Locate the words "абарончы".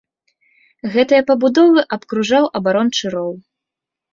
2.61-3.03